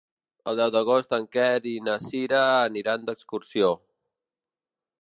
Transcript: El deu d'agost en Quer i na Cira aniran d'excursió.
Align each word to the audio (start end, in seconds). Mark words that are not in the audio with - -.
El 0.51 0.55
deu 0.59 0.71
d'agost 0.75 1.13
en 1.17 1.27
Quer 1.37 1.51
i 1.73 1.75
na 1.89 1.99
Cira 2.07 2.41
aniran 2.55 3.07
d'excursió. 3.11 3.73